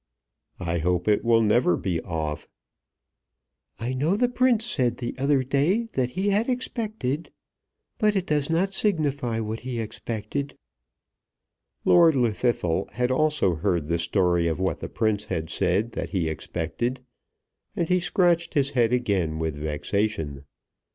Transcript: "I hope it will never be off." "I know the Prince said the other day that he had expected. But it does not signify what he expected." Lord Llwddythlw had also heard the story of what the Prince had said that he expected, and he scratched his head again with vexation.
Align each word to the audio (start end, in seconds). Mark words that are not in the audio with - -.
"I 0.59 0.79
hope 0.79 1.07
it 1.07 1.23
will 1.23 1.43
never 1.43 1.77
be 1.77 2.01
off." 2.01 2.47
"I 3.79 3.93
know 3.93 4.15
the 4.17 4.29
Prince 4.29 4.65
said 4.65 4.97
the 4.97 5.13
other 5.19 5.43
day 5.43 5.89
that 5.93 6.09
he 6.17 6.29
had 6.29 6.49
expected. 6.49 7.31
But 7.99 8.15
it 8.15 8.25
does 8.25 8.49
not 8.49 8.73
signify 8.73 9.39
what 9.41 9.59
he 9.59 9.79
expected." 9.79 10.57
Lord 11.85 12.15
Llwddythlw 12.15 12.89
had 12.93 13.11
also 13.11 13.53
heard 13.53 13.85
the 13.89 13.99
story 13.99 14.47
of 14.47 14.59
what 14.59 14.79
the 14.79 14.89
Prince 14.89 15.25
had 15.25 15.51
said 15.51 15.91
that 15.91 16.09
he 16.09 16.27
expected, 16.27 17.05
and 17.75 17.87
he 17.87 17.99
scratched 17.99 18.55
his 18.55 18.71
head 18.71 18.91
again 18.91 19.37
with 19.37 19.53
vexation. 19.55 20.45